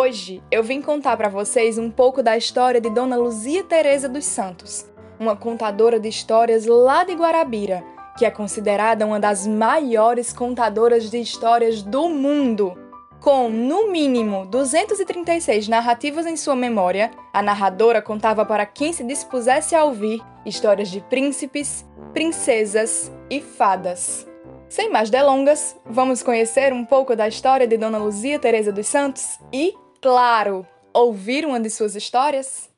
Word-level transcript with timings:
Hoje 0.00 0.40
eu 0.48 0.62
vim 0.62 0.80
contar 0.80 1.16
para 1.16 1.28
vocês 1.28 1.76
um 1.76 1.90
pouco 1.90 2.22
da 2.22 2.36
história 2.36 2.80
de 2.80 2.88
Dona 2.88 3.16
Luzia 3.16 3.64
Teresa 3.64 4.08
dos 4.08 4.24
Santos, 4.26 4.86
uma 5.18 5.34
contadora 5.34 5.98
de 5.98 6.08
histórias 6.08 6.66
lá 6.66 7.02
de 7.02 7.14
Guarabira, 7.14 7.84
que 8.16 8.24
é 8.24 8.30
considerada 8.30 9.04
uma 9.04 9.18
das 9.18 9.44
maiores 9.44 10.32
contadoras 10.32 11.10
de 11.10 11.18
histórias 11.20 11.82
do 11.82 12.08
mundo. 12.08 12.78
Com, 13.20 13.48
no 13.48 13.90
mínimo, 13.90 14.46
236 14.46 15.66
narrativas 15.66 16.26
em 16.26 16.36
sua 16.36 16.54
memória, 16.54 17.10
a 17.32 17.42
narradora 17.42 18.00
contava 18.00 18.46
para 18.46 18.64
quem 18.64 18.92
se 18.92 19.02
dispusesse 19.02 19.74
a 19.74 19.82
ouvir 19.82 20.22
histórias 20.46 20.92
de 20.92 21.00
príncipes, 21.00 21.84
princesas 22.14 23.10
e 23.28 23.40
fadas. 23.40 24.28
Sem 24.68 24.90
mais 24.90 25.10
delongas, 25.10 25.74
vamos 25.84 26.22
conhecer 26.22 26.72
um 26.72 26.84
pouco 26.84 27.16
da 27.16 27.26
história 27.26 27.66
de 27.66 27.76
Dona 27.76 27.98
Luzia 27.98 28.38
Teresa 28.38 28.70
dos 28.70 28.86
Santos 28.86 29.40
e, 29.52 29.74
claro, 30.00 30.66
ouvir 30.92 31.44
uma 31.44 31.60
de 31.60 31.70
suas 31.70 31.94
histórias? 31.94 32.68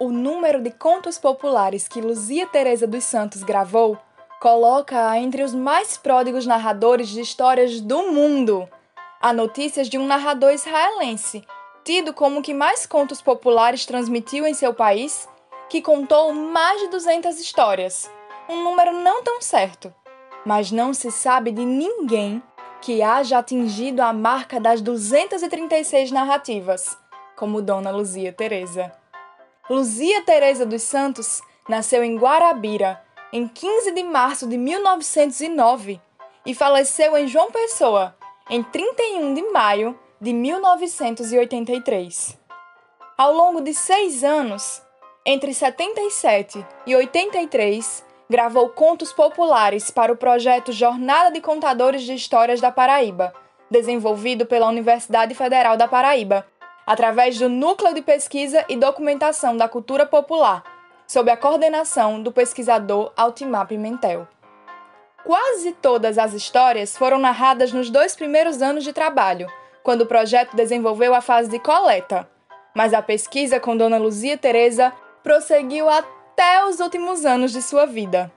O 0.00 0.10
número 0.10 0.62
de 0.62 0.70
contos 0.70 1.18
populares 1.18 1.88
que 1.88 2.00
Luzia 2.00 2.46
Teresa 2.46 2.86
dos 2.86 3.04
Santos 3.04 3.42
gravou 3.42 3.98
coloca-a 4.40 5.18
entre 5.18 5.42
os 5.42 5.54
mais 5.54 5.96
pródigos 5.96 6.46
narradores 6.46 7.08
de 7.08 7.20
histórias 7.20 7.80
do 7.80 8.10
mundo. 8.10 8.68
Há 9.20 9.32
notícias 9.32 9.88
de 9.88 9.98
um 9.98 10.06
narrador 10.06 10.52
israelense, 10.52 11.44
tido 11.84 12.12
como 12.12 12.38
o 12.38 12.42
que 12.42 12.54
mais 12.54 12.86
contos 12.86 13.20
populares 13.20 13.84
transmitiu 13.84 14.46
em 14.46 14.54
seu 14.54 14.72
país, 14.72 15.28
que 15.68 15.82
contou 15.82 16.32
mais 16.32 16.80
de 16.82 16.88
200 16.88 17.38
histórias. 17.40 18.10
Um 18.48 18.62
número 18.62 18.92
não 18.92 19.22
tão 19.22 19.42
certo, 19.42 19.92
mas 20.46 20.70
não 20.70 20.94
se 20.94 21.10
sabe 21.10 21.50
de 21.50 21.64
ninguém 21.64 22.42
que 22.80 23.02
haja 23.02 23.38
atingido 23.38 24.00
a 24.00 24.12
marca 24.12 24.60
das 24.60 24.80
236 24.80 26.12
narrativas, 26.12 26.96
como 27.36 27.60
Dona 27.60 27.90
Luzia 27.90 28.32
Teresa. 28.32 28.92
Luzia 29.68 30.22
Teresa 30.22 30.64
dos 30.64 30.82
Santos 30.82 31.42
nasceu 31.68 32.04
em 32.04 32.16
Guarabira 32.16 33.02
em 33.32 33.46
15 33.46 33.92
de 33.92 34.02
março 34.02 34.46
de 34.46 34.56
1909 34.56 36.00
e 36.46 36.54
faleceu 36.54 37.16
em 37.16 37.28
João 37.28 37.50
Pessoa 37.50 38.16
em 38.48 38.62
31 38.62 39.34
de 39.34 39.42
maio 39.50 39.98
de 40.20 40.32
1983. 40.32 42.38
Ao 43.16 43.32
longo 43.32 43.60
de 43.60 43.74
seis 43.74 44.24
anos, 44.24 44.82
entre 45.26 45.52
77 45.52 46.64
e 46.86 46.96
83, 46.96 48.04
gravou 48.30 48.68
contos 48.70 49.12
populares 49.12 49.90
para 49.90 50.12
o 50.12 50.16
projeto 50.16 50.72
Jornada 50.72 51.30
de 51.30 51.40
Contadores 51.40 52.02
de 52.02 52.14
Histórias 52.14 52.60
da 52.60 52.70
Paraíba, 52.70 53.34
desenvolvido 53.70 54.46
pela 54.46 54.68
Universidade 54.68 55.34
Federal 55.34 55.76
da 55.76 55.86
Paraíba 55.86 56.46
através 56.86 57.38
do 57.38 57.50
Núcleo 57.50 57.92
de 57.92 58.00
Pesquisa 58.00 58.64
e 58.66 58.74
Documentação 58.74 59.54
da 59.54 59.68
Cultura 59.68 60.06
Popular, 60.06 60.64
sob 61.08 61.30
a 61.30 61.36
coordenação 61.38 62.22
do 62.22 62.30
pesquisador 62.30 63.10
Altimar 63.16 63.66
Pimentel. 63.66 64.28
Quase 65.24 65.72
todas 65.72 66.18
as 66.18 66.34
histórias 66.34 66.96
foram 66.98 67.18
narradas 67.18 67.72
nos 67.72 67.88
dois 67.88 68.14
primeiros 68.14 68.60
anos 68.60 68.84
de 68.84 68.92
trabalho, 68.92 69.50
quando 69.82 70.02
o 70.02 70.06
projeto 70.06 70.54
desenvolveu 70.54 71.14
a 71.14 71.22
fase 71.22 71.48
de 71.48 71.58
coleta, 71.58 72.28
mas 72.74 72.92
a 72.92 73.00
pesquisa 73.00 73.58
com 73.58 73.74
Dona 73.74 73.96
Luzia 73.96 74.36
Teresa 74.36 74.92
prosseguiu 75.22 75.88
até 75.88 76.64
os 76.66 76.78
últimos 76.78 77.24
anos 77.24 77.52
de 77.52 77.62
sua 77.62 77.86
vida. 77.86 78.30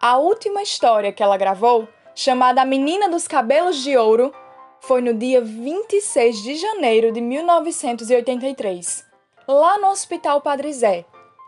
A 0.00 0.18
última 0.18 0.62
história 0.62 1.12
que 1.12 1.22
ela 1.22 1.36
gravou, 1.36 1.88
chamada 2.14 2.62
A 2.62 2.64
Menina 2.64 3.08
dos 3.08 3.26
Cabelos 3.26 3.82
de 3.82 3.96
Ouro, 3.96 4.32
foi 4.80 5.00
no 5.00 5.14
dia 5.14 5.40
26 5.40 6.42
de 6.42 6.54
janeiro 6.54 7.10
de 7.12 7.20
1983, 7.20 9.04
lá 9.48 9.78
no 9.78 9.88
Hospital 9.88 10.40
Padre 10.40 10.72
Zé, 10.72 11.04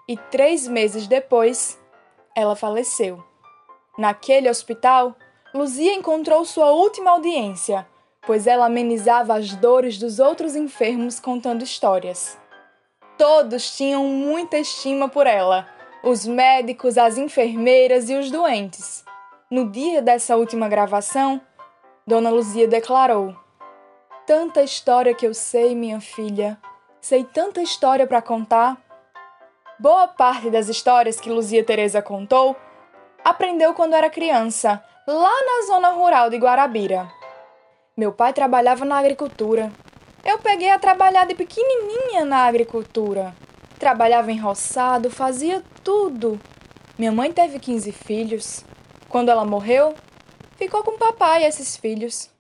e 0.09 0.17
três 0.17 0.69
meses 0.69 1.07
depois, 1.07 1.79
ela 2.37 2.57
faleceu. 2.57 3.23
Naquele 3.97 4.51
hospital, 4.51 5.15
Luzia 5.55 5.95
encontrou 5.95 6.45
sua 6.45 6.73
última 6.73 7.13
audiência, 7.13 7.87
pois 8.27 8.47
ela 8.47 8.67
amenizava 8.67 9.35
as 9.35 9.55
dores 9.55 9.99
dos 9.99 10.19
outros 10.19 10.57
enfermos 10.57 11.21
contando 11.21 11.63
histórias. 11.63 12.39
Todos 13.17 13.77
tinham 13.77 14.05
muita 14.05 14.59
estima 14.59 15.09
por 15.09 15.27
ela, 15.27 15.69
os 16.03 16.27
médicos, 16.27 16.99
as 16.99 17.17
enfermeiras 17.17 18.11
e 18.11 18.17
os 18.17 18.31
doentes. 18.31 19.05
No 19.51 19.71
dia 19.71 20.03
dessa 20.03 20.37
última 20.37 20.69
gravação, 20.69 21.41
Dona 22.07 22.31
Luzia 22.31 22.67
declarou: 22.67 23.37
Tanta 24.27 24.63
história 24.63 25.15
que 25.15 25.27
eu 25.27 25.33
sei, 25.33 25.75
minha 25.75 26.01
filha. 26.01 26.59
Sei 27.01 27.23
tanta 27.23 27.63
história 27.63 28.07
para 28.07 28.21
contar. 28.21 28.84
Boa 29.77 30.07
parte 30.07 30.51
das 30.51 30.69
histórias 30.69 31.19
que 31.19 31.29
Luzia 31.29 31.65
Teresa 31.65 32.01
contou 32.01 32.55
aprendeu 33.25 33.75
quando 33.75 33.95
era 33.95 34.09
criança, 34.09 34.81
lá 35.05 35.33
na 35.33 35.67
zona 35.67 35.89
rural 35.89 36.31
de 36.31 36.37
Guarabira. 36.37 37.11
Meu 37.97 38.13
pai 38.13 38.33
trabalhava 38.33 38.85
na 38.85 38.99
agricultura. 38.99 39.73
Eu 40.25 40.39
peguei 40.39 40.71
a 40.71 40.79
trabalhar 40.79 41.27
de 41.27 41.35
pequenininha 41.35 42.25
na 42.25 42.45
agricultura. 42.45 43.35
Trabalhava 43.77 44.31
em 44.31 44.39
roçado, 44.39 45.11
fazia 45.11 45.61
tudo. 45.83 46.39
Minha 46.97 47.11
mãe 47.11 47.33
teve 47.33 47.59
15 47.59 47.91
filhos. 47.91 48.65
Quando 49.09 49.29
ela 49.29 49.45
morreu, 49.45 49.95
ficou 50.57 50.85
com 50.85 50.97
papai 50.97 51.45
esses 51.45 51.77
filhos. 51.77 52.34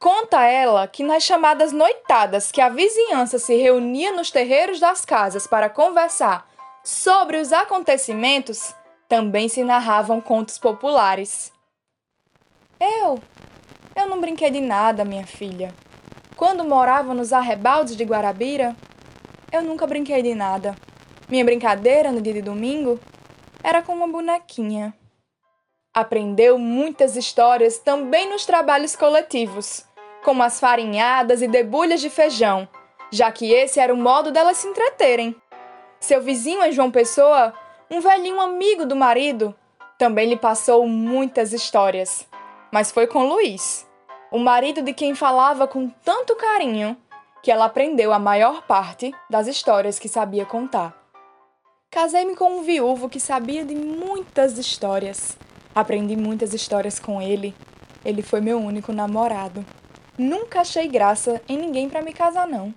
Conta 0.00 0.46
ela 0.46 0.88
que 0.88 1.04
nas 1.04 1.22
chamadas 1.22 1.72
noitadas 1.72 2.50
que 2.50 2.62
a 2.62 2.70
vizinhança 2.70 3.38
se 3.38 3.54
reunia 3.54 4.10
nos 4.12 4.30
terreiros 4.30 4.80
das 4.80 5.04
casas 5.04 5.46
para 5.46 5.68
conversar 5.68 6.48
sobre 6.82 7.36
os 7.36 7.52
acontecimentos, 7.52 8.74
também 9.06 9.46
se 9.46 9.62
narravam 9.62 10.18
contos 10.18 10.56
populares. 10.56 11.52
Eu, 12.80 13.18
eu 13.94 14.08
não 14.08 14.22
brinquei 14.22 14.50
de 14.50 14.62
nada, 14.62 15.04
minha 15.04 15.26
filha. 15.26 15.74
Quando 16.34 16.64
morava 16.64 17.12
nos 17.12 17.30
arrebaldes 17.30 17.94
de 17.94 18.04
Guarabira, 18.04 18.74
eu 19.52 19.60
nunca 19.60 19.86
brinquei 19.86 20.22
de 20.22 20.34
nada. 20.34 20.74
Minha 21.28 21.44
brincadeira 21.44 22.10
no 22.10 22.22
dia 22.22 22.32
de 22.32 22.40
domingo 22.40 22.98
era 23.62 23.82
com 23.82 23.92
uma 23.92 24.08
bonequinha. 24.08 24.94
Aprendeu 25.92 26.56
muitas 26.56 27.16
histórias 27.16 27.76
também 27.78 28.30
nos 28.30 28.46
trabalhos 28.46 28.96
coletivos, 28.96 29.84
como 30.22 30.42
as 30.42 30.60
farinhadas 30.60 31.42
e 31.42 31.48
debulhas 31.48 32.00
de 32.00 32.10
feijão, 32.10 32.68
já 33.10 33.30
que 33.30 33.52
esse 33.52 33.80
era 33.80 33.92
o 33.92 33.96
modo 33.96 34.30
delas 34.30 34.58
se 34.58 34.68
entreterem. 34.68 35.34
Seu 35.98 36.20
vizinho 36.22 36.62
em 36.64 36.72
João 36.72 36.90
Pessoa, 36.90 37.52
um 37.90 38.00
velhinho 38.00 38.40
amigo 38.40 38.86
do 38.86 38.96
marido, 38.96 39.54
também 39.98 40.28
lhe 40.28 40.36
passou 40.36 40.86
muitas 40.86 41.52
histórias, 41.52 42.26
mas 42.72 42.90
foi 42.90 43.06
com 43.06 43.26
Luiz, 43.26 43.86
o 44.30 44.38
marido 44.38 44.82
de 44.82 44.92
quem 44.92 45.14
falava 45.14 45.66
com 45.66 45.88
tanto 46.04 46.36
carinho 46.36 46.96
que 47.42 47.50
ela 47.50 47.66
aprendeu 47.66 48.12
a 48.12 48.18
maior 48.18 48.62
parte 48.62 49.14
das 49.28 49.46
histórias 49.46 49.98
que 49.98 50.08
sabia 50.08 50.44
contar. 50.44 50.94
Casei-me 51.90 52.36
com 52.36 52.58
um 52.58 52.62
viúvo 52.62 53.08
que 53.08 53.18
sabia 53.18 53.64
de 53.64 53.74
muitas 53.74 54.56
histórias 54.58 55.36
Aprendi 55.74 56.16
muitas 56.16 56.52
histórias 56.52 56.98
com 56.98 57.22
ele. 57.22 57.54
Ele 58.04 58.22
foi 58.22 58.40
meu 58.40 58.58
único 58.58 58.92
namorado. 58.92 59.64
Nunca 60.22 60.60
achei 60.60 60.86
graça 60.86 61.40
em 61.48 61.56
ninguém 61.56 61.88
para 61.88 62.02
me 62.02 62.12
casar, 62.12 62.46
não. 62.46 62.74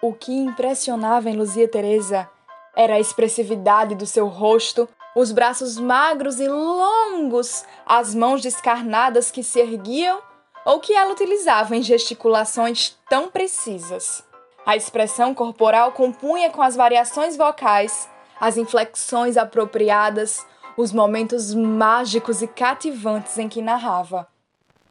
O 0.00 0.14
que 0.14 0.32
impressionava 0.32 1.28
em 1.28 1.36
Luzia 1.36 1.68
Teresa 1.68 2.26
era 2.74 2.94
a 2.94 2.98
expressividade 2.98 3.94
do 3.94 4.06
seu 4.06 4.26
rosto, 4.26 4.88
os 5.14 5.30
braços 5.30 5.78
magros 5.78 6.40
e 6.40 6.48
longos, 6.48 7.66
as 7.84 8.14
mãos 8.14 8.40
descarnadas 8.40 9.30
que 9.30 9.42
se 9.42 9.60
erguiam 9.60 10.18
ou 10.64 10.80
que 10.80 10.94
ela 10.94 11.12
utilizava 11.12 11.76
em 11.76 11.82
gesticulações 11.82 12.96
tão 13.06 13.28
precisas. 13.28 14.24
A 14.64 14.74
expressão 14.74 15.34
corporal 15.34 15.92
compunha 15.92 16.48
com 16.48 16.62
as 16.62 16.74
variações 16.74 17.36
vocais, 17.36 18.08
as 18.40 18.56
inflexões 18.56 19.36
apropriadas, 19.36 20.42
os 20.74 20.90
momentos 20.90 21.52
mágicos 21.52 22.40
e 22.40 22.48
cativantes 22.48 23.36
em 23.36 23.46
que 23.46 23.60
narrava. 23.60 24.26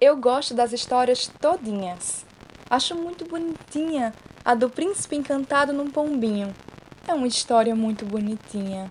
Eu 0.02 0.18
gosto 0.18 0.54
das 0.54 0.74
histórias 0.74 1.28
todinhas. 1.40 2.26
Acho 2.70 2.96
muito 2.96 3.26
bonitinha 3.26 4.14
a 4.44 4.54
do 4.54 4.70
príncipe 4.70 5.16
encantado 5.16 5.72
num 5.72 5.90
pombinho. 5.90 6.54
É 7.08 7.14
uma 7.14 7.28
história 7.28 7.76
muito 7.76 8.06
bonitinha. 8.06 8.90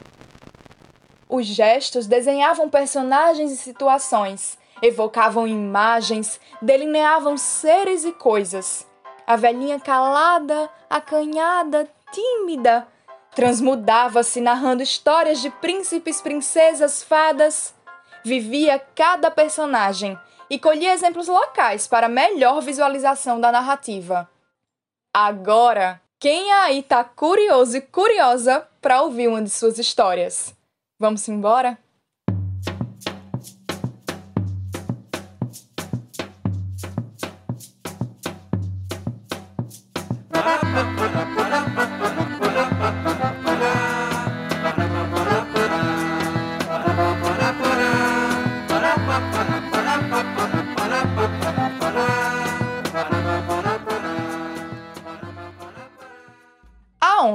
Os 1.28 1.46
gestos 1.46 2.06
desenhavam 2.06 2.68
personagens 2.68 3.52
e 3.52 3.56
situações, 3.56 4.58
evocavam 4.80 5.46
imagens, 5.46 6.40
delineavam 6.60 7.36
seres 7.36 8.04
e 8.04 8.12
coisas. 8.12 8.86
A 9.26 9.36
velhinha 9.36 9.80
calada, 9.80 10.70
acanhada, 10.88 11.88
tímida, 12.10 12.86
transmudava-se 13.34 14.40
narrando 14.40 14.82
histórias 14.82 15.40
de 15.40 15.50
príncipes, 15.50 16.20
princesas, 16.20 17.02
fadas. 17.02 17.74
Vivia 18.24 18.78
cada 18.94 19.30
personagem 19.30 20.18
e 20.52 20.58
colhia 20.58 20.92
exemplos 20.92 21.28
locais 21.28 21.86
para 21.86 22.10
melhor 22.10 22.60
visualização 22.60 23.40
da 23.40 23.50
narrativa. 23.50 24.28
Agora, 25.10 25.98
quem 26.20 26.52
aí 26.52 26.82
tá 26.82 27.02
curioso 27.02 27.78
e 27.78 27.80
curiosa 27.80 28.68
para 28.78 29.00
ouvir 29.00 29.28
uma 29.28 29.40
de 29.40 29.48
suas 29.48 29.78
histórias? 29.78 30.54
Vamos 31.00 31.26
embora? 31.26 31.78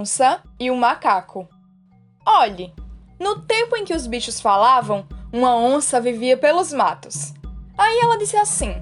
Onça 0.07 0.39
e 0.57 0.71
o 0.71 0.77
macaco. 0.77 1.45
Olhe, 2.25 2.73
no 3.19 3.41
tempo 3.41 3.75
em 3.75 3.83
que 3.83 3.93
os 3.93 4.07
bichos 4.07 4.39
falavam, 4.39 5.05
uma 5.33 5.53
onça 5.53 5.99
vivia 5.99 6.37
pelos 6.37 6.71
matos. 6.71 7.33
Aí 7.77 7.99
ela 7.99 8.17
disse 8.17 8.37
assim: 8.37 8.73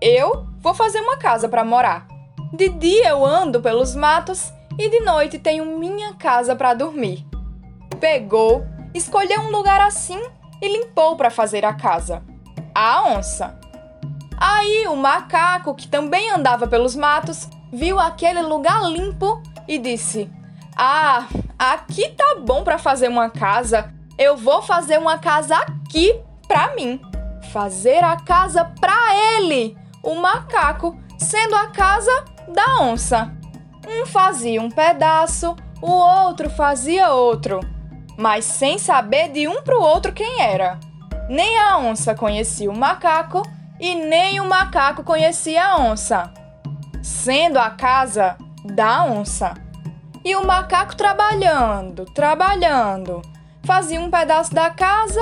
Eu 0.00 0.46
vou 0.60 0.72
fazer 0.72 1.00
uma 1.00 1.18
casa 1.18 1.50
para 1.50 1.66
morar. 1.66 2.08
De 2.54 2.70
dia 2.70 3.10
eu 3.10 3.26
ando 3.26 3.60
pelos 3.60 3.94
matos 3.94 4.54
e 4.78 4.88
de 4.88 5.00
noite 5.00 5.38
tenho 5.38 5.78
minha 5.78 6.14
casa 6.14 6.56
para 6.56 6.72
dormir. 6.72 7.26
Pegou, 8.00 8.64
escolheu 8.94 9.42
um 9.42 9.50
lugar 9.50 9.82
assim 9.82 10.20
e 10.62 10.66
limpou 10.66 11.14
para 11.14 11.30
fazer 11.30 11.62
a 11.66 11.74
casa. 11.74 12.22
A 12.74 13.06
onça. 13.06 13.60
Aí 14.38 14.86
o 14.88 14.96
macaco, 14.96 15.74
que 15.74 15.86
também 15.86 16.30
andava 16.30 16.66
pelos 16.66 16.96
matos, 16.96 17.50
viu 17.70 18.00
aquele 18.00 18.40
lugar 18.40 18.82
limpo 18.84 19.42
e 19.68 19.78
disse: 19.78 20.30
Ah, 20.76 21.26
aqui 21.58 22.08
tá 22.10 22.36
bom 22.40 22.64
para 22.64 22.78
fazer 22.78 23.08
uma 23.08 23.30
casa. 23.30 23.92
Eu 24.18 24.36
vou 24.36 24.62
fazer 24.62 24.98
uma 24.98 25.18
casa 25.18 25.56
aqui 25.56 26.20
para 26.48 26.74
mim. 26.74 27.00
Fazer 27.52 28.02
a 28.02 28.16
casa 28.16 28.64
para 28.64 29.16
ele, 29.36 29.76
o 30.02 30.14
macaco, 30.14 30.98
sendo 31.18 31.54
a 31.54 31.68
casa 31.68 32.24
da 32.48 32.80
onça. 32.80 33.32
Um 33.86 34.06
fazia 34.06 34.60
um 34.60 34.70
pedaço, 34.70 35.54
o 35.80 35.90
outro 35.90 36.48
fazia 36.48 37.10
outro, 37.10 37.60
mas 38.16 38.44
sem 38.44 38.78
saber 38.78 39.28
de 39.28 39.46
um 39.46 39.62
para 39.62 39.76
o 39.76 39.82
outro 39.82 40.12
quem 40.12 40.40
era. 40.40 40.78
Nem 41.28 41.58
a 41.58 41.78
onça 41.78 42.14
conhecia 42.14 42.70
o 42.70 42.76
macaco 42.76 43.42
e 43.78 43.94
nem 43.94 44.40
o 44.40 44.48
macaco 44.48 45.04
conhecia 45.04 45.64
a 45.64 45.76
onça, 45.76 46.32
sendo 47.02 47.58
a 47.58 47.70
casa 47.70 48.36
da 48.64 49.04
onça. 49.04 49.63
E 50.24 50.34
o 50.34 50.46
macaco 50.46 50.96
trabalhando, 50.96 52.06
trabalhando, 52.06 53.20
fazia 53.62 54.00
um 54.00 54.10
pedaço 54.10 54.54
da 54.54 54.70
casa 54.70 55.20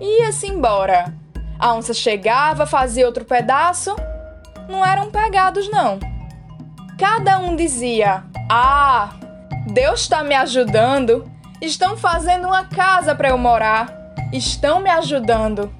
e 0.00 0.22
ia-se 0.22 0.46
embora. 0.46 1.12
A 1.58 1.74
onça 1.74 1.92
chegava, 1.92 2.64
fazia 2.64 3.06
outro 3.06 3.24
pedaço. 3.24 3.96
Não 4.68 4.86
eram 4.86 5.10
pegados, 5.10 5.68
não. 5.68 5.98
Cada 6.96 7.40
um 7.40 7.56
dizia: 7.56 8.22
Ah, 8.48 9.10
Deus 9.66 10.02
está 10.02 10.22
me 10.22 10.36
ajudando. 10.36 11.28
Estão 11.60 11.96
fazendo 11.96 12.46
uma 12.46 12.66
casa 12.66 13.16
para 13.16 13.30
eu 13.30 13.38
morar. 13.38 13.92
Estão 14.32 14.78
me 14.78 14.90
ajudando. 14.90 15.74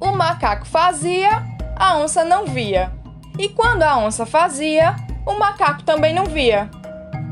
O 0.00 0.10
macaco 0.12 0.66
fazia, 0.66 1.44
a 1.76 1.96
onça 1.96 2.24
não 2.24 2.46
via. 2.46 2.90
E 3.38 3.48
quando 3.50 3.84
a 3.84 3.98
onça 3.98 4.26
fazia, 4.26 4.96
o 5.24 5.38
macaco 5.38 5.82
também 5.84 6.12
não 6.12 6.24
via. 6.24 6.68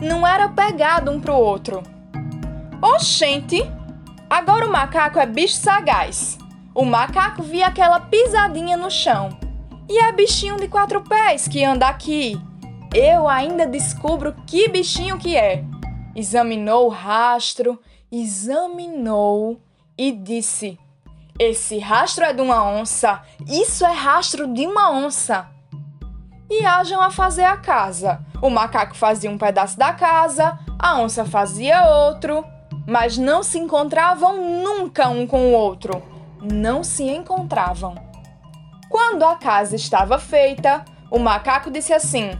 Não 0.00 0.26
era 0.26 0.48
pegado 0.48 1.10
um 1.10 1.20
pro 1.20 1.34
outro. 1.34 1.82
Oxente! 2.80 3.60
Agora 4.30 4.66
o 4.66 4.70
macaco 4.70 5.18
é 5.18 5.26
bicho 5.26 5.54
sagaz. 5.54 6.38
O 6.74 6.84
macaco 6.84 7.42
via 7.42 7.66
aquela 7.66 7.98
pisadinha 7.98 8.76
no 8.76 8.90
chão. 8.90 9.30
E 9.88 9.98
é 9.98 10.12
bichinho 10.12 10.56
de 10.56 10.68
quatro 10.68 11.02
pés 11.02 11.48
que 11.48 11.64
anda 11.64 11.88
aqui. 11.88 12.40
Eu 12.94 13.28
ainda 13.28 13.66
descubro 13.66 14.34
que 14.46 14.68
bichinho 14.68 15.18
que 15.18 15.36
é. 15.36 15.64
Examinou 16.14 16.86
o 16.86 16.90
rastro, 16.90 17.80
examinou 18.12 19.60
e 19.96 20.12
disse: 20.12 20.78
Esse 21.38 21.78
rastro 21.78 22.24
é 22.24 22.32
de 22.32 22.40
uma 22.40 22.64
onça. 22.64 23.20
Isso 23.48 23.84
é 23.84 23.92
rastro 23.92 24.46
de 24.46 24.66
uma 24.66 24.92
onça. 24.92 25.48
E 26.50 26.64
hajam 26.64 27.00
a 27.00 27.10
fazer 27.10 27.44
a 27.44 27.56
casa. 27.56 28.20
O 28.40 28.48
macaco 28.48 28.96
fazia 28.96 29.30
um 29.30 29.36
pedaço 29.36 29.78
da 29.78 29.92
casa, 29.92 30.58
a 30.78 30.98
onça 30.98 31.24
fazia 31.24 31.86
outro, 31.86 32.44
mas 32.86 33.18
não 33.18 33.42
se 33.42 33.58
encontravam 33.58 34.62
nunca 34.62 35.08
um 35.08 35.26
com 35.26 35.48
o 35.48 35.52
outro. 35.52 36.02
Não 36.40 36.82
se 36.82 37.02
encontravam. 37.02 37.94
Quando 38.88 39.24
a 39.24 39.36
casa 39.36 39.76
estava 39.76 40.18
feita, 40.18 40.84
o 41.10 41.18
macaco 41.18 41.70
disse 41.70 41.92
assim: 41.92 42.30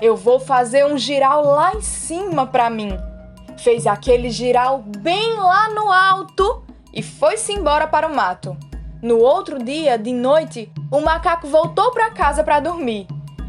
Eu 0.00 0.16
vou 0.16 0.38
fazer 0.38 0.84
um 0.84 0.98
giral 0.98 1.44
lá 1.44 1.74
em 1.74 1.80
cima 1.80 2.46
para 2.46 2.68
mim. 2.68 2.96
Fez 3.56 3.86
aquele 3.86 4.30
giral 4.30 4.80
bem 4.80 5.34
lá 5.34 5.70
no 5.70 5.90
alto 5.90 6.62
e 6.92 7.02
foi-se 7.02 7.52
embora 7.52 7.86
para 7.86 8.06
o 8.06 8.14
mato. 8.14 8.56
No 9.02 9.18
outro 9.18 9.62
dia, 9.62 9.96
de 9.96 10.12
noite, 10.12 10.70
o 10.90 11.00
macaco 11.00 11.46
voltou 11.46 11.90
para 11.92 12.10
casa 12.10 12.42
para 12.44 12.60
dormir. 12.60 13.06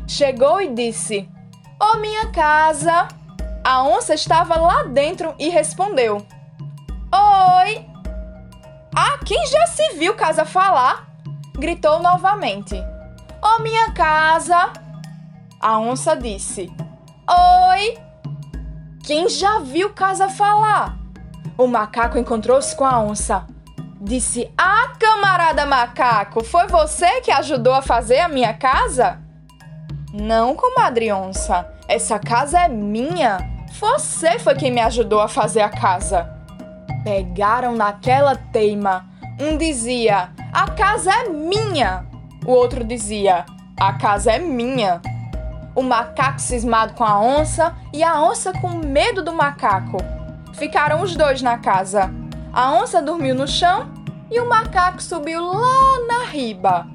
Chegou 0.07 0.62
e 0.62 0.74
disse: 0.74 1.30
Ô 1.81 1.95
oh, 1.95 1.98
minha 1.98 2.31
casa! 2.31 3.09
A 3.62 3.83
onça 3.83 4.13
estava 4.13 4.57
lá 4.57 4.83
dentro 4.83 5.36
e 5.38 5.50
respondeu: 5.50 6.25
Oi! 7.13 7.86
Ah, 8.95 9.19
quem 9.25 9.45
já 9.48 9.68
se 9.68 9.95
viu 9.98 10.15
casa 10.15 10.45
falar? 10.45 11.06
Gritou 11.54 12.01
novamente. 12.01 12.73
Ô 12.73 13.57
oh, 13.57 13.61
minha 13.61 13.92
casa! 13.92 14.71
A 15.59 15.78
onça 15.78 16.16
disse: 16.16 16.71
Oi! 17.30 17.97
Quem 19.04 19.28
já 19.28 19.59
viu 19.59 19.90
casa 19.90 20.30
falar? 20.30 20.97
O 21.57 21.68
macaco 21.68 22.18
encontrou-se 22.18 22.73
com 22.73 22.85
a 22.85 22.97
onça. 22.97 23.45
Disse: 23.99 24.49
Ah, 24.57 24.94
camarada 24.97 25.66
macaco, 25.66 26.45
foi 26.45 26.66
você 26.68 27.19
que 27.19 27.31
ajudou 27.31 27.73
a 27.73 27.81
fazer 27.81 28.19
a 28.19 28.30
minha 28.30 28.54
casa? 28.54 29.27
Não, 30.14 30.56
comadre 30.56 31.11
onça. 31.11 31.68
Essa 31.87 32.18
casa 32.18 32.61
é 32.61 32.69
minha. 32.69 33.40
Você 33.80 34.40
foi 34.40 34.56
quem 34.56 34.71
me 34.71 34.80
ajudou 34.80 35.19
a 35.19 35.28
fazer 35.28 35.61
a 35.61 35.69
casa. 35.69 36.30
Pegaram 37.04 37.76
naquela 37.76 38.35
teima. 38.35 39.06
Um 39.40 39.57
dizia: 39.57 40.30
A 40.54 40.71
casa 40.71 41.11
é 41.11 41.30
minha. 41.30 42.06
O 42.45 42.52
outro 42.52 42.85
dizia: 42.85 43.45
A 43.78 43.94
casa 43.94 44.31
é 44.31 44.40
minha. 44.40 45.02
O 45.76 45.83
macaco 45.83 46.40
cismado 46.40 46.94
com 46.94 47.04
a 47.04 47.19
onça 47.19 47.76
e 47.94 48.02
a 48.02 48.21
onça 48.21 48.54
com 48.54 48.69
medo 48.69 49.21
do 49.21 49.33
macaco. 49.33 49.97
Ficaram 50.54 51.02
os 51.02 51.16
dois 51.16 51.42
na 51.42 51.57
casa. 51.57 52.09
A 52.54 52.71
onça 52.71 53.02
dormiu 53.02 53.35
no 53.35 53.47
chão 53.47 53.92
e 54.31 54.40
o 54.40 54.47
macaco 54.49 55.04
subiu 55.04 55.44
lá 55.44 55.99
na 56.07 56.23
riba. 56.30 56.87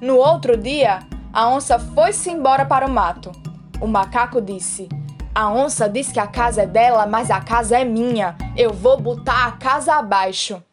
No 0.00 0.16
outro 0.16 0.56
dia, 0.56 1.00
a 1.36 1.50
onça 1.50 1.78
foi-se 1.78 2.30
embora 2.30 2.64
para 2.64 2.86
o 2.86 2.90
mato. 2.90 3.30
O 3.78 3.86
macaco 3.86 4.40
disse: 4.40 4.88
A 5.34 5.50
onça 5.50 5.86
diz 5.86 6.10
que 6.10 6.18
a 6.18 6.26
casa 6.26 6.62
é 6.62 6.66
dela, 6.66 7.04
mas 7.04 7.30
a 7.30 7.42
casa 7.42 7.78
é 7.78 7.84
minha. 7.84 8.34
Eu 8.56 8.72
vou 8.72 8.98
botar 8.98 9.46
a 9.46 9.52
casa 9.52 9.96
abaixo. 9.96 10.64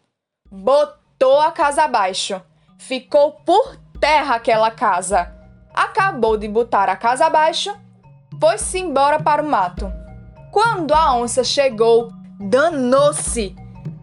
Botou 0.50 1.42
a 1.42 1.52
casa 1.52 1.84
abaixo. 1.84 2.42
Ficou 2.78 3.34
por 3.46 3.76
terra 4.00 4.36
aquela 4.36 4.72
casa. 4.72 5.36
Acabou 5.74 6.38
de 6.38 6.48
botar 6.48 6.88
a 6.88 6.96
casa 6.96 7.26
abaixo, 7.26 7.76
foi-se 8.40 8.80
embora 8.80 9.20
para 9.20 9.44
o 9.44 9.50
mato. 9.50 9.92
Quando 10.50 10.94
a 10.94 11.14
onça 11.14 11.44
chegou, 11.44 12.10
danou-se 12.40 13.54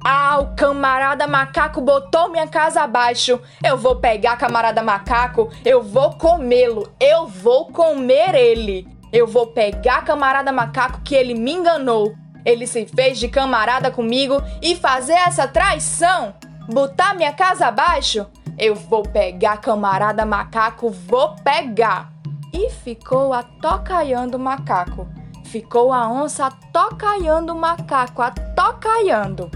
ah, 0.02 0.38
o 0.40 0.56
camarada 0.56 1.26
macaco 1.26 1.80
botou 1.80 2.30
minha 2.30 2.46
casa 2.46 2.82
abaixo. 2.82 3.40
Eu 3.62 3.76
vou 3.76 3.96
pegar 3.96 4.36
camarada 4.36 4.82
macaco, 4.82 5.50
eu 5.64 5.82
vou 5.82 6.14
comê-lo, 6.14 6.90
eu 6.98 7.26
vou 7.26 7.66
comer 7.66 8.34
ele. 8.34 8.88
Eu 9.12 9.26
vou 9.26 9.48
pegar 9.48 10.04
camarada 10.04 10.50
macaco 10.52 11.00
que 11.02 11.14
ele 11.14 11.34
me 11.34 11.52
enganou. 11.52 12.14
Ele 12.46 12.66
se 12.66 12.86
fez 12.86 13.18
de 13.18 13.28
camarada 13.28 13.90
comigo 13.90 14.42
e 14.62 14.74
fazer 14.74 15.12
essa 15.12 15.46
traição? 15.46 16.34
Botar 16.66 17.14
minha 17.14 17.32
casa 17.32 17.66
abaixo? 17.66 18.26
Eu 18.58 18.74
vou 18.74 19.02
pegar, 19.02 19.58
camarada 19.58 20.24
macaco, 20.24 20.90
vou 20.90 21.34
pegar! 21.44 22.10
E 22.52 22.70
ficou 22.70 23.32
atocaiando 23.32 24.36
o 24.36 24.40
macaco. 24.40 25.06
Ficou 25.44 25.92
a 25.92 26.08
onça 26.08 26.46
atocaiando 26.46 27.52
o 27.52 27.56
macaco, 27.56 28.22
atocaiando. 28.22 29.50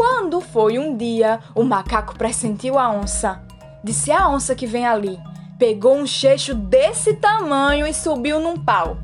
Quando 0.00 0.40
foi 0.40 0.78
um 0.78 0.96
dia, 0.96 1.40
o 1.54 1.62
macaco 1.62 2.16
pressentiu 2.16 2.78
a 2.78 2.90
onça. 2.90 3.42
Disse 3.84 4.10
a 4.10 4.30
onça 4.30 4.54
que 4.54 4.66
vem 4.66 4.86
ali. 4.86 5.20
Pegou 5.58 5.94
um 5.94 6.06
cheixo 6.06 6.54
desse 6.54 7.16
tamanho 7.16 7.86
e 7.86 7.92
subiu 7.92 8.40
num 8.40 8.56
pau. 8.56 8.96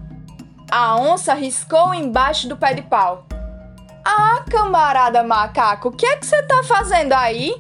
A 0.71 0.97
onça 0.97 1.35
riscou 1.35 1.93
embaixo 1.93 2.49
do 2.49 2.57
pé 2.57 2.73
de 2.73 2.81
pau. 2.81 3.27
Ah, 4.03 4.43
camarada 4.51 5.23
macaco, 5.23 5.91
o 5.91 5.93
que 5.93 6.07
é 6.07 6.17
que 6.17 6.25
você 6.25 6.43
tá 6.45 6.63
fazendo 6.63 7.13
aí? 7.13 7.55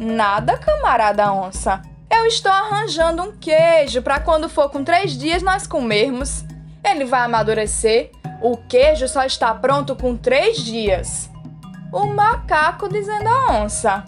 Nada, 0.00 0.58
camarada 0.58 1.32
onça. 1.32 1.80
Eu 2.10 2.26
estou 2.26 2.50
arranjando 2.50 3.22
um 3.22 3.38
queijo 3.38 4.02
para 4.02 4.18
quando 4.18 4.48
for 4.48 4.70
com 4.70 4.82
três 4.82 5.16
dias 5.16 5.40
nós 5.40 5.68
comermos. 5.68 6.44
Ele 6.82 7.04
vai 7.04 7.20
amadurecer. 7.20 8.10
O 8.42 8.56
queijo 8.56 9.06
só 9.06 9.24
está 9.24 9.54
pronto 9.54 9.94
com 9.94 10.16
três 10.16 10.56
dias. 10.56 11.29
O 11.92 12.06
macaco 12.06 12.88
dizendo 12.88 13.28
à 13.28 13.62
onça: 13.62 14.04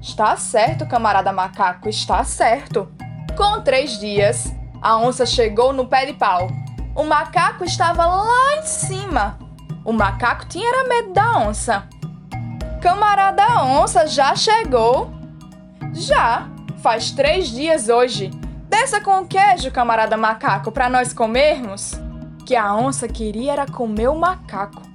Está 0.00 0.36
certo, 0.36 0.86
camarada 0.86 1.32
macaco, 1.32 1.88
está 1.88 2.24
certo. 2.24 2.88
Com 3.36 3.60
três 3.60 3.98
dias, 3.98 4.54
a 4.80 4.96
onça 4.96 5.26
chegou 5.26 5.72
no 5.72 5.86
pé 5.86 6.06
de 6.06 6.14
pau. 6.14 6.48
O 6.94 7.04
macaco 7.04 7.64
estava 7.64 8.06
lá 8.06 8.56
em 8.58 8.62
cima. 8.62 9.38
O 9.84 9.92
macaco 9.92 10.46
tinha 10.46 10.84
medo 10.88 11.12
da 11.12 11.38
onça. 11.40 11.86
Camarada 12.80 13.62
onça 13.64 14.06
já 14.06 14.34
chegou? 14.34 15.10
Já, 15.92 16.48
faz 16.78 17.10
três 17.10 17.48
dias 17.48 17.88
hoje. 17.88 18.30
Desça 18.68 19.00
com 19.00 19.20
o 19.20 19.26
queijo, 19.26 19.70
camarada 19.70 20.16
macaco, 20.16 20.72
para 20.72 20.88
nós 20.88 21.12
comermos. 21.12 21.92
Que 22.46 22.56
a 22.56 22.74
onça 22.74 23.06
queria 23.08 23.52
era 23.52 23.66
comer 23.66 24.08
o 24.08 24.18
macaco. 24.18 24.93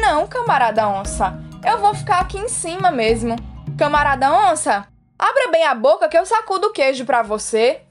Não, 0.00 0.26
camarada 0.26 0.88
onça, 0.88 1.38
eu 1.64 1.78
vou 1.78 1.94
ficar 1.94 2.20
aqui 2.20 2.38
em 2.38 2.48
cima 2.48 2.90
mesmo. 2.90 3.36
Camarada 3.76 4.32
onça, 4.32 4.86
abra 5.18 5.50
bem 5.50 5.66
a 5.66 5.74
boca 5.74 6.08
que 6.08 6.16
eu 6.16 6.26
sacudo 6.26 6.68
o 6.68 6.72
queijo 6.72 7.04
para 7.04 7.22
você. 7.22 7.82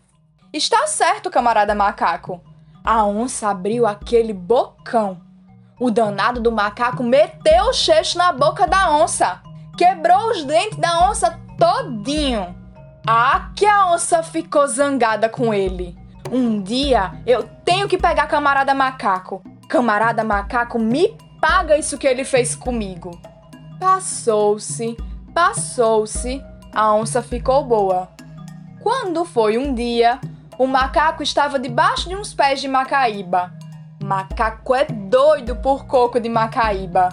Está 0.54 0.88
certo, 0.88 1.30
camarada 1.30 1.76
macaco. 1.76 2.42
A 2.84 3.06
onça 3.06 3.50
abriu 3.50 3.86
aquele 3.86 4.34
bocão 4.34 5.30
o 5.80 5.90
danado 5.90 6.42
do 6.42 6.52
macaco 6.52 7.02
meteu 7.02 7.70
o 7.70 7.74
cheixo 7.74 8.18
na 8.18 8.34
boca 8.34 8.68
da 8.68 8.92
onça, 8.92 9.42
quebrou 9.78 10.30
os 10.30 10.44
dentes 10.44 10.78
da 10.78 11.10
onça 11.10 11.40
todinho. 11.58 12.54
Ah, 13.08 13.50
que 13.56 13.66
a 13.66 13.88
onça 13.94 14.22
ficou 14.22 14.68
zangada 14.68 15.30
com 15.30 15.54
ele. 15.54 15.98
Um 16.30 16.62
dia 16.62 17.14
eu 17.26 17.44
tenho 17.64 17.88
que 17.88 17.98
pegar 17.98 18.28
camarada 18.28 18.74
macaco. 18.74 19.42
Camarada 19.70 20.22
macaco 20.24 20.78
me 20.78 21.18
paga 21.42 21.78
isso 21.78 21.98
que 21.98 22.08
ele 22.08 22.24
fez 22.24 22.56
comigo. 22.56 23.20
Passou-se, 23.80 24.98
passou-se, 25.34 26.44
a 26.74 26.94
onça 26.94 27.22
ficou 27.22 27.64
boa. 27.64 28.10
Quando 28.82 29.26
foi 29.26 29.58
um 29.58 29.74
dia, 29.74 30.20
o 30.58 30.68
macaco 30.68 31.24
estava 31.24 31.60
debaixo 31.60 32.10
de 32.10 32.16
uns 32.16 32.34
pés 32.34 32.62
de 32.62 32.68
macaíba. 32.68 33.52
Macaco 34.02 34.74
é 34.74 34.86
doido 34.86 35.58
por 35.58 35.86
coco 35.86 36.20
de 36.20 36.30
Macaíba. 36.30 37.10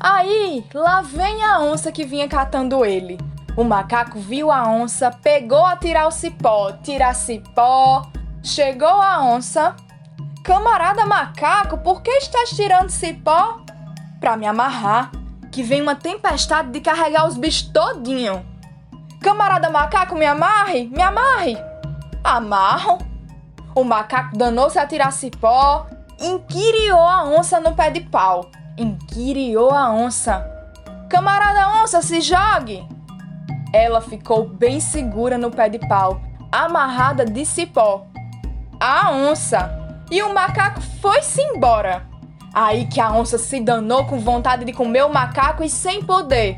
Aí, 0.00 0.64
lá 0.74 1.00
vem 1.00 1.44
a 1.44 1.60
onça 1.60 1.92
que 1.92 2.04
vinha 2.04 2.28
catando 2.28 2.84
ele. 2.84 3.18
O 3.56 3.64
macaco 3.64 4.18
viu 4.18 4.50
a 4.50 4.68
onça, 4.68 5.10
pegou 5.10 5.64
a 5.64 5.76
tirar 5.76 6.06
o 6.06 6.10
cipó, 6.10 6.72
tirar 6.82 7.14
cipó. 7.14 8.02
Chegou 8.42 8.88
a 8.88 9.24
onça. 9.24 9.74
Camarada 10.48 11.04
macaco, 11.04 11.76
por 11.76 12.00
que 12.00 12.10
estás 12.10 12.48
tirando 12.48 12.88
cipó? 12.88 13.60
Pra 14.18 14.34
me 14.34 14.46
amarrar, 14.46 15.10
que 15.52 15.62
vem 15.62 15.82
uma 15.82 15.94
tempestade 15.94 16.70
de 16.70 16.80
carregar 16.80 17.28
os 17.28 17.36
bichos 17.36 17.68
todinho. 17.68 18.42
Camarada 19.20 19.68
macaco, 19.68 20.14
me 20.14 20.24
amarre, 20.24 20.86
me 20.86 21.02
amarre. 21.02 21.58
Amarro. 22.24 22.96
O 23.74 23.84
macaco 23.84 24.38
danou-se 24.38 24.78
a 24.78 24.86
tirar 24.86 25.12
cipó, 25.12 25.86
inquiriou 26.18 26.98
a 26.98 27.24
onça 27.24 27.60
no 27.60 27.74
pé 27.74 27.90
de 27.90 28.00
pau. 28.00 28.50
Inquiriou 28.78 29.70
a 29.70 29.90
onça. 29.90 30.42
Camarada 31.10 31.82
onça, 31.82 32.00
se 32.00 32.22
jogue! 32.22 32.88
Ela 33.70 34.00
ficou 34.00 34.48
bem 34.48 34.80
segura 34.80 35.36
no 35.36 35.50
pé 35.50 35.68
de 35.68 35.78
pau, 35.78 36.22
amarrada 36.50 37.26
de 37.26 37.44
cipó. 37.44 38.06
A 38.80 39.10
onça! 39.10 39.77
E 40.10 40.22
o 40.22 40.32
macaco 40.32 40.80
foi-se 41.00 41.42
embora. 41.42 42.06
Aí 42.52 42.86
que 42.86 43.00
a 43.00 43.12
onça 43.12 43.36
se 43.36 43.60
danou 43.60 44.06
com 44.06 44.18
vontade 44.18 44.64
de 44.64 44.72
comer 44.72 45.04
o 45.04 45.12
macaco 45.12 45.62
e 45.62 45.68
sem 45.68 46.02
poder. 46.02 46.56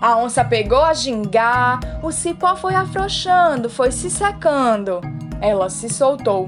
A 0.00 0.16
onça 0.16 0.44
pegou 0.44 0.84
a 0.84 0.94
gingar, 0.94 1.80
o 2.02 2.12
cipó 2.12 2.54
foi 2.54 2.74
afrouxando, 2.74 3.70
foi 3.70 3.90
se 3.90 4.10
secando. 4.10 5.00
Ela 5.40 5.70
se 5.70 5.88
soltou. 5.88 6.46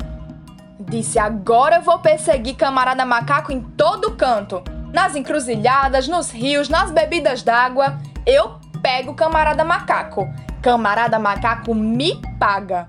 Disse: 0.78 1.19
Agora 1.19 1.76
eu 1.76 1.83
vou 1.83 1.99
perseguir 1.99 2.57
camarada 2.57 3.04
macaco 3.04 3.52
em 3.52 3.61
todo 3.61 4.16
canto. 4.16 4.62
Nas 4.92 5.14
encruzilhadas, 5.14 6.09
nos 6.09 6.30
rios, 6.30 6.69
nas 6.69 6.90
bebidas 6.90 7.42
d'água. 7.42 7.99
Eu 8.26 8.59
pego 8.83 9.14
camarada 9.14 9.64
macaco. 9.64 10.28
Camarada 10.62 11.19
macaco 11.19 11.75
me 11.75 12.21
paga. 12.38 12.88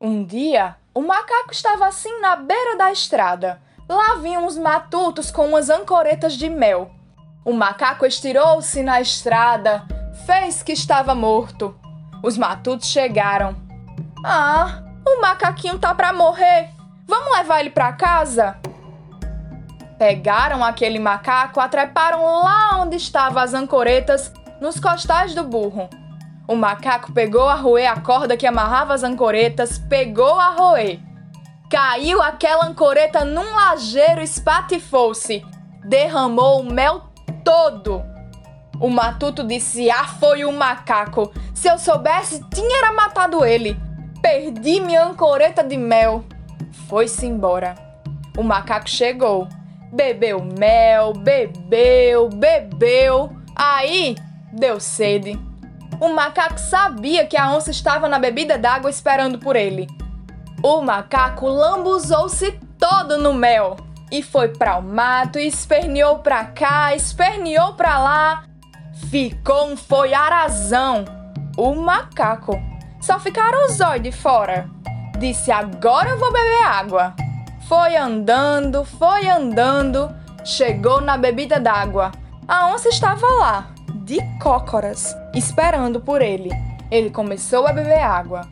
Um 0.00 0.24
dia, 0.24 0.76
o 0.96 1.02
macaco 1.02 1.52
estava 1.52 1.86
assim 1.86 2.22
na 2.22 2.36
beira 2.36 2.74
da 2.78 2.90
estrada. 2.90 3.60
Lá 3.86 4.14
vinham 4.14 4.46
uns 4.46 4.56
matutos 4.56 5.30
com 5.30 5.46
umas 5.46 5.68
ancoretas 5.68 6.32
de 6.32 6.48
mel. 6.48 6.90
O 7.44 7.52
macaco 7.52 8.06
estirou-se 8.06 8.82
na 8.82 8.98
estrada, 8.98 9.86
fez 10.24 10.62
que 10.62 10.72
estava 10.72 11.14
morto. 11.14 11.78
Os 12.22 12.38
matutos 12.38 12.88
chegaram. 12.88 13.54
Ah, 14.24 14.82
o 15.06 15.20
macaquinho 15.20 15.78
tá 15.78 15.94
pra 15.94 16.14
morrer. 16.14 16.70
Vamos 17.06 17.36
levar 17.36 17.60
ele 17.60 17.70
para 17.70 17.92
casa? 17.92 18.58
Pegaram 19.98 20.64
aquele 20.64 20.98
macaco, 20.98 21.60
atreparam 21.60 22.24
lá 22.24 22.78
onde 22.78 22.96
estavam 22.96 23.42
as 23.42 23.52
ancoretas, 23.52 24.32
nos 24.62 24.80
costais 24.80 25.34
do 25.34 25.44
burro. 25.44 25.90
O 26.48 26.54
macaco 26.54 27.12
pegou 27.12 27.48
a 27.48 27.54
roer 27.54 27.90
a 27.90 28.00
corda 28.00 28.36
que 28.36 28.46
amarrava 28.46 28.94
as 28.94 29.02
ancoretas, 29.02 29.78
pegou 29.78 30.38
a 30.38 30.50
roer. 30.50 31.00
Caiu 31.68 32.22
aquela 32.22 32.66
ancoreta 32.66 33.24
num 33.24 33.54
lajeiro, 33.54 34.22
espatifou-se, 34.22 35.44
derramou 35.84 36.60
o 36.60 36.72
mel 36.72 37.02
todo. 37.44 38.02
O 38.80 38.88
matuto 38.88 39.42
disse: 39.42 39.90
Ah, 39.90 40.04
foi 40.04 40.44
o 40.44 40.52
macaco. 40.52 41.32
Se 41.52 41.68
eu 41.68 41.78
soubesse, 41.78 42.44
tinha 42.50 42.92
matado 42.92 43.44
ele. 43.44 43.76
Perdi 44.22 44.80
minha 44.80 45.04
ancoreta 45.04 45.64
de 45.64 45.76
mel 45.76 46.24
foi-se 46.88 47.26
embora. 47.26 47.74
O 48.36 48.42
macaco 48.42 48.88
chegou, 48.88 49.48
bebeu 49.92 50.42
mel, 50.42 51.12
bebeu, 51.12 52.28
bebeu, 52.28 53.30
aí 53.54 54.16
deu 54.52 54.78
sede. 54.78 55.38
O 55.98 56.08
macaco 56.08 56.58
sabia 56.58 57.26
que 57.26 57.36
a 57.36 57.50
onça 57.50 57.70
estava 57.70 58.08
na 58.08 58.18
bebida 58.18 58.58
d'água 58.58 58.90
esperando 58.90 59.38
por 59.38 59.56
ele. 59.56 59.86
O 60.62 60.82
macaco 60.82 61.46
lambuzou-se 61.46 62.52
todo 62.78 63.16
no 63.18 63.32
mel 63.32 63.76
e 64.10 64.22
foi 64.22 64.48
para 64.48 64.76
o 64.76 64.82
mato, 64.82 65.38
esperneou 65.38 66.18
para 66.18 66.44
cá, 66.44 66.94
esperneou 66.94 67.74
para 67.74 67.98
lá. 67.98 68.44
Ficou 69.10 69.68
um 69.68 69.76
foi 69.76 70.12
arazão. 70.12 71.04
O 71.56 71.74
macaco. 71.74 72.60
Só 73.00 73.18
ficaram 73.18 73.66
os 73.66 73.80
olhos 73.80 74.02
de 74.02 74.12
fora. 74.12 74.68
Disse: 75.18 75.50
Agora 75.50 76.10
eu 76.10 76.18
vou 76.18 76.32
beber 76.32 76.64
água. 76.64 77.14
Foi 77.68 77.96
andando, 77.96 78.84
foi 78.84 79.28
andando, 79.28 80.14
chegou 80.44 81.00
na 81.00 81.16
bebida 81.16 81.58
d'água. 81.58 82.12
A 82.46 82.68
onça 82.68 82.88
estava 82.88 83.26
lá, 83.26 83.66
de 84.06 84.20
cócoras, 84.38 85.16
esperando 85.34 86.00
por 86.00 86.22
ele. 86.22 86.50
Ele 86.92 87.10
começou 87.10 87.66
a 87.66 87.72
beber 87.72 88.00
água. 88.00 88.48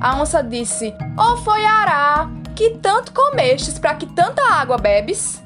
A 0.00 0.20
onça 0.20 0.42
disse: 0.42 0.92
Ô 1.16 1.32
oh, 1.32 1.36
foi 1.36 1.64
ará, 1.64 2.28
que 2.56 2.70
tanto 2.78 3.12
comestes 3.12 3.78
para 3.78 3.94
que 3.94 4.04
tanta 4.06 4.42
água 4.52 4.76
bebes? 4.76 5.40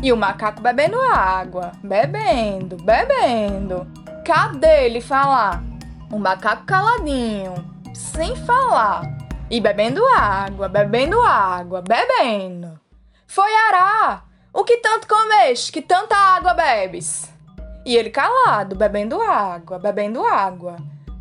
E 0.00 0.12
o 0.12 0.16
macaco 0.16 0.62
bebendo 0.62 0.98
água, 1.02 1.72
bebendo, 1.82 2.76
bebendo. 2.76 3.86
Cadê 4.24 4.86
ele 4.86 5.00
falar? 5.00 5.62
O 6.10 6.18
macaco 6.18 6.64
caladinho, 6.64 7.54
sem 7.92 8.36
falar 8.36 9.02
e 9.50 9.60
bebendo 9.60 10.06
água, 10.06 10.68
bebendo 10.68 11.20
água, 11.20 11.82
bebendo. 11.82 12.80
Foi 13.26 13.52
Ará! 13.52 14.22
O 14.52 14.64
que 14.64 14.76
tanto 14.78 15.08
comeste, 15.08 15.72
que 15.72 15.82
tanta 15.82 16.16
água 16.16 16.54
bebes? 16.54 17.28
E 17.90 17.96
ele 17.96 18.08
calado, 18.08 18.76
bebendo 18.76 19.20
água, 19.20 19.76
bebendo 19.76 20.24
água. 20.24 20.76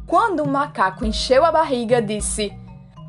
Quando 0.05 0.43
o 0.43 0.47
macaco 0.47 1.03
encheu 1.03 1.43
a 1.43 1.51
barriga, 1.51 1.99
disse: 1.99 2.53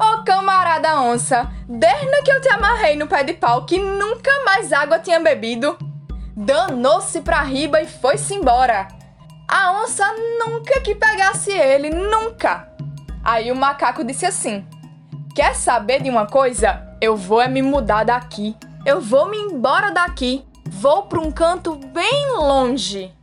Ô 0.00 0.14
oh, 0.14 0.24
camarada 0.24 0.98
onça, 0.98 1.46
desde 1.68 2.22
que 2.22 2.32
eu 2.32 2.40
te 2.40 2.48
amarrei 2.48 2.96
no 2.96 3.06
pé 3.06 3.22
de 3.22 3.34
pau 3.34 3.66
que 3.66 3.78
nunca 3.78 4.30
mais 4.46 4.72
água 4.72 4.98
tinha 4.98 5.20
bebido. 5.20 5.76
Danou-se 6.34 7.20
pra 7.20 7.42
riba 7.42 7.82
e 7.82 7.86
foi-se 7.86 8.32
embora. 8.32 8.88
A 9.46 9.82
onça 9.82 10.06
nunca 10.38 10.80
que 10.80 10.94
pegasse 10.94 11.50
ele, 11.50 11.90
nunca. 11.90 12.66
Aí 13.22 13.52
o 13.52 13.56
macaco 13.56 14.02
disse 14.02 14.24
assim: 14.24 14.66
Quer 15.34 15.54
saber 15.54 16.00
de 16.00 16.08
uma 16.08 16.26
coisa? 16.26 16.96
Eu 16.98 17.14
vou 17.14 17.42
é 17.42 17.46
me 17.48 17.60
mudar 17.60 18.04
daqui. 18.04 18.56
Eu 18.86 19.02
vou 19.02 19.28
me 19.28 19.36
embora 19.36 19.90
daqui. 19.90 20.46
Vou 20.66 21.02
para 21.02 21.20
um 21.20 21.30
canto 21.30 21.76
bem 21.76 22.38
longe. 22.38 23.14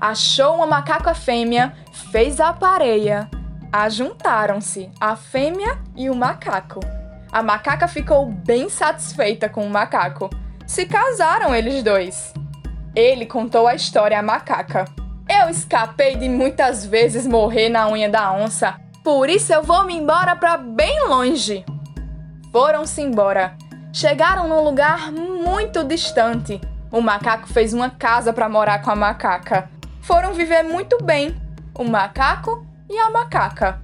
Achou 0.00 0.56
uma 0.56 0.66
macaca 0.66 1.14
fêmea, 1.14 1.74
fez 2.10 2.40
a 2.40 2.52
pareia. 2.52 3.30
Ajuntaram-se 3.72 4.90
a 5.00 5.16
fêmea 5.16 5.78
e 5.96 6.08
o 6.08 6.14
macaco. 6.14 6.80
A 7.32 7.42
macaca 7.42 7.88
ficou 7.88 8.26
bem 8.26 8.68
satisfeita 8.68 9.48
com 9.48 9.66
o 9.66 9.70
macaco. 9.70 10.30
Se 10.66 10.86
casaram 10.86 11.54
eles 11.54 11.82
dois. 11.82 12.32
Ele 12.94 13.26
contou 13.26 13.66
a 13.66 13.74
história 13.74 14.18
à 14.18 14.22
macaca. 14.22 14.84
Eu 15.28 15.48
escapei 15.50 16.16
de 16.16 16.28
muitas 16.28 16.86
vezes 16.86 17.26
morrer 17.26 17.68
na 17.68 17.88
unha 17.88 18.08
da 18.08 18.32
onça 18.32 18.86
por 19.06 19.30
isso 19.30 19.52
eu 19.52 19.62
vou 19.62 19.84
me 19.84 19.94
embora 19.94 20.34
para 20.34 20.56
bem 20.56 21.06
longe. 21.06 21.64
Foram-se 22.50 23.00
embora. 23.00 23.56
Chegaram 23.92 24.48
num 24.48 24.64
lugar 24.64 25.12
muito 25.12 25.84
distante. 25.84 26.60
O 26.90 27.00
macaco 27.00 27.46
fez 27.46 27.72
uma 27.72 27.88
casa 27.88 28.32
para 28.32 28.48
morar 28.48 28.82
com 28.82 28.90
a 28.90 28.96
macaca. 28.96 29.70
Foram 30.06 30.32
viver 30.32 30.62
muito 30.62 31.02
bem, 31.02 31.34
o 31.76 31.82
macaco 31.82 32.64
e 32.88 32.96
a 32.96 33.10
macaca. 33.10 33.80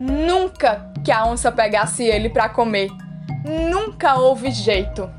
Nunca 0.00 0.90
que 1.04 1.12
a 1.12 1.26
onça 1.26 1.52
pegasse 1.52 2.04
ele 2.04 2.30
para 2.30 2.48
comer. 2.48 2.88
Nunca 3.44 4.14
houve 4.14 4.50
jeito. 4.50 5.10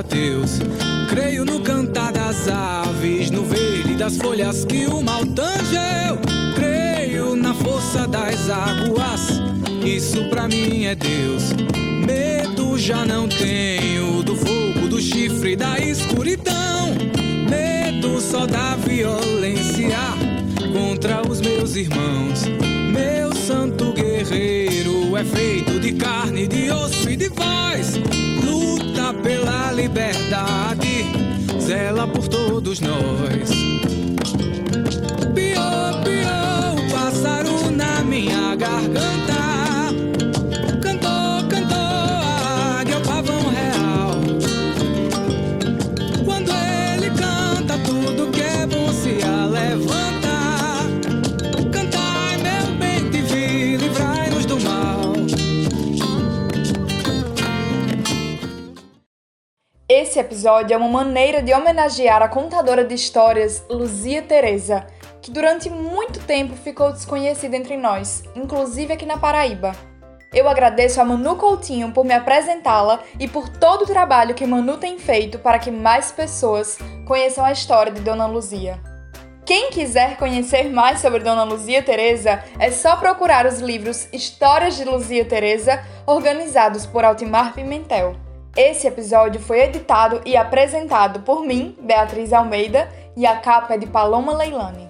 Meninos 0.00 0.04
ateus. 0.04 0.58
Creio 1.08 1.44
no 1.44 1.60
cantar 1.60 2.12
das 2.12 2.48
aves, 2.48 3.30
no 3.30 3.44
verde 3.44 3.94
das 3.94 4.16
folhas 4.16 4.64
que 4.64 4.86
o 4.86 5.02
mal 5.02 5.24
tangeu. 5.26 6.18
Creio 6.54 7.36
na 7.36 7.54
força 7.54 8.06
das 8.06 8.48
águas, 8.48 9.40
isso 9.84 10.28
pra 10.28 10.48
mim 10.48 10.84
é 10.84 10.94
Deus. 10.94 11.52
Medo 12.06 12.78
já 12.78 13.04
não 13.04 13.28
tenho 13.28 14.22
do 14.22 14.34
fogo, 14.36 14.88
do 14.88 15.00
chifre, 15.00 15.56
da 15.56 15.78
escuridão. 15.78 16.94
Medo 17.48 18.20
só 18.20 18.46
da 18.46 18.76
violência 18.76 19.98
contra 20.72 21.22
os 21.28 21.40
meus 21.40 21.76
irmãos. 21.76 22.44
Meu 22.92 23.34
santo 23.34 23.92
guerreiro 23.92 25.16
é 25.16 25.24
feito 25.24 25.78
de 25.78 25.92
carne, 25.92 26.46
de 26.46 26.70
osso 26.70 27.08
e 27.08 27.16
de 27.16 27.28
voz. 27.28 28.19
Liberdade, 29.80 31.06
zela 31.58 32.06
por 32.06 32.28
todos 32.28 32.80
nós. 32.80 33.48
Pior, 35.34 36.04
pior, 36.04 36.74
o 36.76 36.92
pássaro 36.92 37.70
na 37.70 38.02
minha 38.02 38.54
garganta. 38.56 39.39
Esse 60.10 60.18
episódio 60.18 60.74
é 60.74 60.76
uma 60.76 60.88
maneira 60.88 61.40
de 61.40 61.54
homenagear 61.54 62.20
a 62.20 62.26
contadora 62.26 62.84
de 62.84 62.92
histórias 62.92 63.64
Luzia 63.70 64.20
Teresa, 64.20 64.84
que 65.22 65.30
durante 65.30 65.70
muito 65.70 66.18
tempo 66.26 66.56
ficou 66.56 66.90
desconhecida 66.90 67.56
entre 67.56 67.76
nós, 67.76 68.24
inclusive 68.34 68.92
aqui 68.92 69.06
na 69.06 69.18
Paraíba. 69.18 69.70
Eu 70.34 70.48
agradeço 70.48 71.00
a 71.00 71.04
Manu 71.04 71.36
Coutinho 71.36 71.92
por 71.92 72.04
me 72.04 72.12
apresentá-la 72.12 72.98
e 73.20 73.28
por 73.28 73.48
todo 73.48 73.82
o 73.82 73.86
trabalho 73.86 74.34
que 74.34 74.44
Manu 74.44 74.78
tem 74.78 74.98
feito 74.98 75.38
para 75.38 75.60
que 75.60 75.70
mais 75.70 76.10
pessoas 76.10 76.76
conheçam 77.06 77.44
a 77.44 77.52
história 77.52 77.92
de 77.92 78.00
Dona 78.00 78.26
Luzia. 78.26 78.80
Quem 79.46 79.70
quiser 79.70 80.16
conhecer 80.16 80.72
mais 80.72 80.98
sobre 80.98 81.20
Dona 81.20 81.44
Luzia 81.44 81.84
Teresa, 81.84 82.42
é 82.58 82.72
só 82.72 82.96
procurar 82.96 83.46
os 83.46 83.60
livros 83.60 84.08
Histórias 84.12 84.76
de 84.76 84.84
Luzia 84.84 85.24
Teresa, 85.24 85.84
organizados 86.04 86.84
por 86.84 87.04
Altimar 87.04 87.54
Pimentel. 87.54 88.16
Esse 88.56 88.88
episódio 88.88 89.40
foi 89.40 89.60
editado 89.60 90.20
e 90.26 90.36
apresentado 90.36 91.20
por 91.20 91.44
mim, 91.44 91.76
Beatriz 91.80 92.32
Almeida, 92.32 92.88
e 93.16 93.24
a 93.24 93.36
capa 93.36 93.74
é 93.74 93.78
de 93.78 93.86
Paloma 93.86 94.36
Leilani. 94.36 94.89